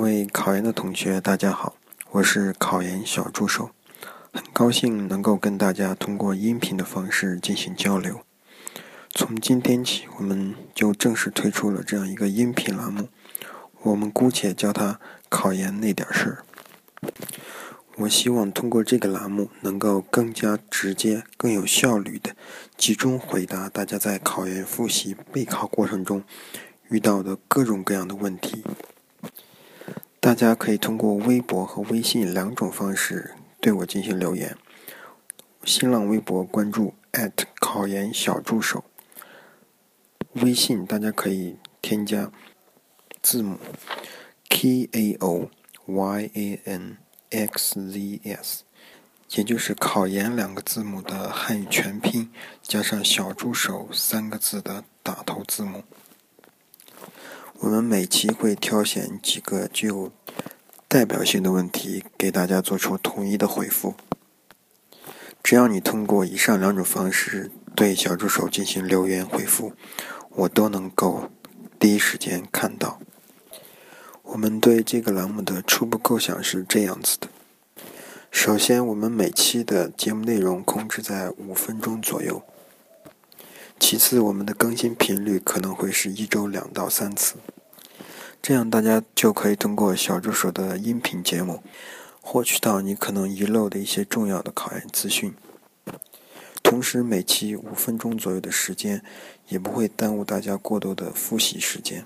[0.00, 1.76] 各位考研的同学，大家好，
[2.12, 3.68] 我是考研小助手，
[4.32, 8.22] 很高兴能够跟大家通过音频的方式进行交流。
[9.10, 13.10] 从今天起，我们就正式推出了这样一个音频栏目，
[13.82, 16.44] 我们姑且叫它“考研那点事儿”。
[17.98, 22.34] 我希望通过这个栏目，能够更加直接、更有效率的
[22.78, 26.24] 集中回答大家在考研复习备考过程中
[26.88, 28.64] 遇到的各种各样的问题。
[30.20, 34.54] 大家可以通过微博和微信两种方式对我进行留言。
[35.64, 36.94] 新浪微博关注
[37.58, 38.84] 考研小助手，
[40.34, 42.30] 微信大家可以添加
[43.22, 43.58] 字母
[44.50, 45.50] K A O
[45.86, 46.98] Y A N。
[47.30, 48.62] xzs，
[49.30, 52.28] 也就是“考研”两个字母的汉语全拼，
[52.60, 55.84] 加上“小助手”三个字的打头字母。
[57.62, 60.10] 我们每期会挑选几个具有
[60.88, 63.94] 代表性的问题，给大家做出统一的回复。
[65.42, 69.74] 只要你通过以上两种方式对小助手进行留言回复，
[70.30, 71.30] 我都能够
[71.78, 72.98] 第一时间看到。
[74.22, 77.28] 我们对这个栏目的初步构想是这样子的：
[78.30, 82.42] 首先，我们每期的节目内容控制在五分钟左右；
[83.80, 87.36] 其次，我们的更新频率可能会是一周两到三次，
[88.42, 91.62] 这样大家就可以通过小助手的音频节目
[92.20, 95.34] 获取到你可能遗漏的一些重要的考研资讯。
[96.62, 99.02] 同时，每期五分钟左右的时间，
[99.48, 102.04] 也不会耽误大家过多的复习时间。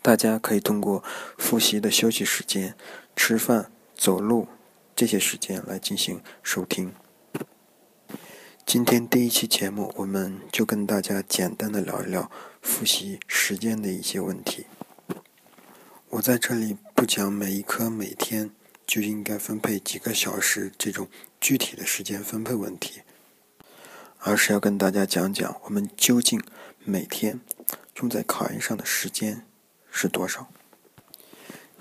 [0.00, 1.04] 大家可以通过
[1.36, 2.74] 复习的休息时间、
[3.14, 4.48] 吃饭、走路
[4.96, 6.92] 这些时间来进行收听。
[8.68, 12.30] 今天第一期节目，我们就跟大家简单的聊一聊
[12.60, 14.66] 复习时间的一些问题。
[16.10, 18.50] 我在这里不讲每一科每天
[18.86, 21.08] 就应该分配几个小时这种
[21.40, 23.00] 具体的时间分配问题，
[24.18, 26.38] 而是要跟大家讲讲我们究竟
[26.84, 27.40] 每天
[28.02, 29.46] 用在考研上的时间。
[29.90, 30.46] 是多少？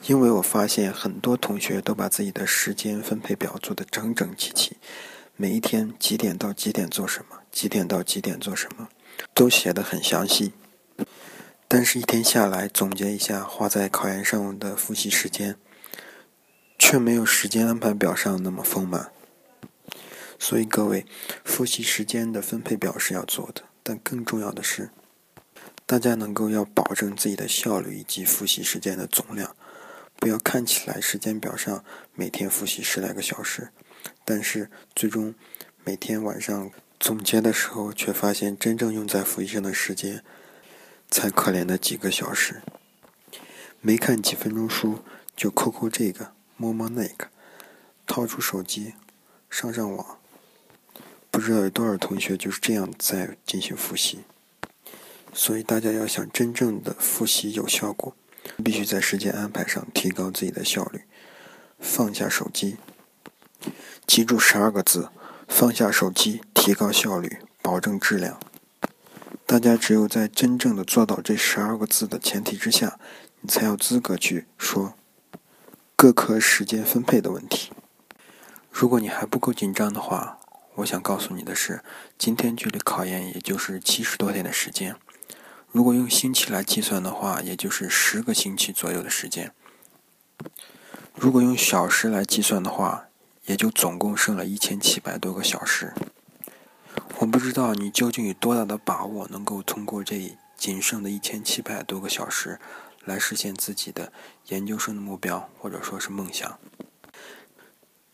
[0.04, 4.78] 因为我发现很多同学都把自己的时间分配表做得整整齐齐，
[5.40, 8.90] 每一天几点到几点做什么，几点到几点做什么，
[9.36, 10.54] 都写得很详细。
[11.68, 15.56] 但是，一天下来总结一下花在考研上的复习时间，
[16.80, 19.12] 却没有时间安排表上那么丰满。
[20.40, 21.06] 所以，各位，
[21.46, 24.90] 复习时间的分配表是要做的，但更重要的是。
[25.86, 29.56] 大家能够要保证自己的效率以及复习时间的总量，
[30.18, 31.84] 不要看起来时间表上
[32.14, 33.70] 每天复习十来个小时，
[34.26, 35.34] 但是最终
[35.84, 40.24] 每天晚上总结的时候，却发现真正用在复习上的时间
[41.10, 42.62] 才可怜的几个小时。
[43.80, 45.00] 没看几分钟书
[45.36, 47.28] 就抠抠这个摸摸那个，
[48.08, 48.96] 掏出手机
[49.50, 50.18] 上上网，
[51.30, 54.22] 不知道有多少同学就是这样在进行复习。
[55.32, 58.16] 所以，大家要想真正的复习有效果，
[58.64, 61.04] 必须在时间安排上提高自己的效率，
[61.80, 62.78] 放下手机。
[64.06, 65.10] 记住十二个字：
[65.48, 68.40] 放下手机，提高效率，保证质量。
[69.46, 73.00] 大家只有在真正的做到这十二个字的前提之下，
[73.42, 74.94] 你才有资格去说
[75.96, 77.72] 各科时间分配的问题。
[78.72, 80.40] 如果你还不够紧张的话，
[80.76, 81.82] 我想告诉你的是，
[82.18, 84.96] 今天距离考研也就是七十多天的时间。
[85.78, 89.50] 如果用星期来计算的话，也就是十个星期左右的时间；
[91.14, 93.10] 如果用小时来计算的话，
[93.46, 95.94] 也就总共剩了一千七百多个小时。
[97.20, 102.60] 我不知道你究竟有多大的把握，能够通过这仅剩的一千七百多个小时，
[103.06, 104.12] 来实现自己的
[104.48, 106.58] 研究生的目标，或者说是梦想。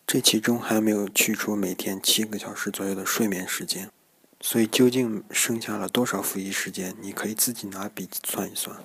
[0.06, 3.90] 这其中还没有去除每天七个小时左右的睡眠时间。
[4.46, 6.94] 所以，究竟剩下了多少复习时间？
[7.00, 8.76] 你可以自己拿笔算一算。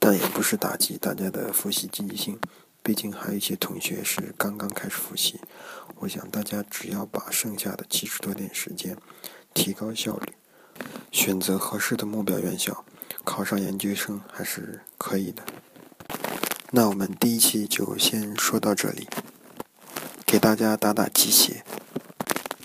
[0.00, 2.40] 但也不是打击大家的复习积极性，
[2.82, 5.40] 毕竟还有一些同学是刚刚开始复习。
[6.00, 8.98] 我想大家只要把剩下的七十多点时间
[9.54, 10.34] 提高效率，
[11.12, 12.84] 选择合适的目标院校，
[13.22, 15.44] 考上研究生还是可以的。
[16.72, 19.06] 那我们第一期就先说到这里，
[20.26, 21.64] 给大家打打鸡血。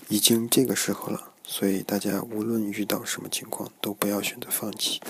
[0.08, 1.31] 已经这个时候了。
[1.44, 5.00] 所以大家无论遇到什么情况，都不要选择放弃，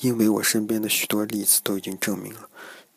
[0.00, 2.48] 因为我身边的许多例子都已经证明了，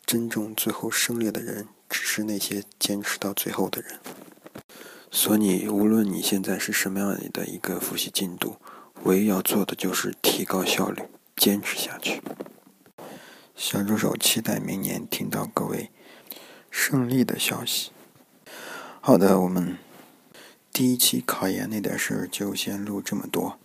[0.04, 3.98] 真正最后胜利的人，只是那些坚持到最后的人。
[5.10, 8.56] 所以，无论你现在是什么样的一个复习进度，
[9.04, 11.02] 唯一要做的就是提高效率，
[11.36, 12.20] 坚持下去。
[13.54, 15.90] 小助手期待明年听到各位
[16.70, 17.92] 胜利的消息。
[19.00, 19.78] 好的，我们
[20.74, 23.60] 第一期考研那点事儿就先录这么多。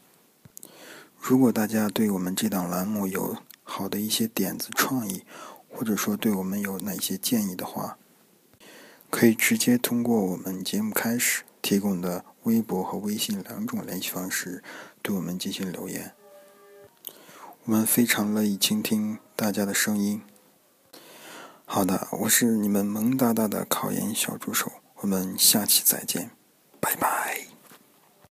[1.19, 5.23] 如果大家对我们这档栏目有好的一些点子创意，
[5.67, 7.97] 或者说对我们有哪些建议的话，
[9.09, 14.63] 可以直接通过我们节目开始提供的微博和微信两种联系方式
[15.01, 16.13] 对我们进行留言。
[17.63, 20.21] 我们非常乐意倾听大家的声音。
[21.65, 26.38] 好的，我是你们萌哒哒的考研小助手，我们下期再见。